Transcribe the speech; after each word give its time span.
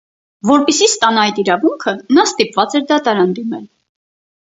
Որպեսզի 0.49 0.85
ստանա 0.91 1.25
այդ 1.27 1.41
իրավունքը, 1.43 1.93
նա 2.19 2.23
ստիպված 2.31 2.79
էր 2.81 2.87
դատարան 2.93 3.37
դիմել։ 3.41 3.61